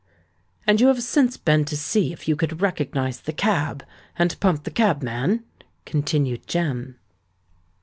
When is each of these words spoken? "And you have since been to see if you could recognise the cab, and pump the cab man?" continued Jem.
"And 0.65 0.81
you 0.81 0.87
have 0.87 1.03
since 1.03 1.37
been 1.37 1.63
to 1.65 1.77
see 1.77 2.11
if 2.11 2.27
you 2.27 2.35
could 2.35 2.59
recognise 2.59 3.19
the 3.19 3.31
cab, 3.31 3.85
and 4.17 4.39
pump 4.39 4.63
the 4.63 4.71
cab 4.71 5.03
man?" 5.03 5.43
continued 5.85 6.47
Jem. 6.47 6.97